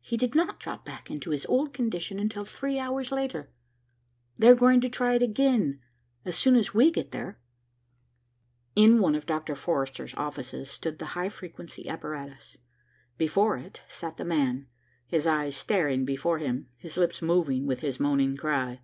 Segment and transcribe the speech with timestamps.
[0.00, 3.50] He did not drop back into his old condition until three hours later.
[4.38, 5.80] They are going to try it again,
[6.24, 7.40] as soon as we get there."
[8.76, 9.56] In one of Dr.
[9.56, 12.58] Forrester's offices stood the high frequency apparatus.
[13.18, 14.68] Before it sat the man,
[15.08, 18.82] his eyes staring before him, his lips moving with his moaning cry.